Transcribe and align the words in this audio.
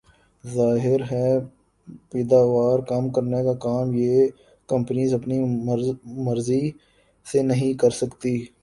ظاہر 0.43 1.01
ہے 1.11 1.29
پیداوار 2.11 2.79
کم 2.87 3.09
کرنے 3.09 3.43
کا 3.43 3.53
کام 3.59 3.93
یہ 3.95 4.27
کمپنیز 4.69 5.13
اپنی 5.13 5.39
مرضی 6.23 6.69
سے 7.25 7.41
نہیں 7.43 7.73
کر 7.79 7.89
سکتیں 7.91 8.37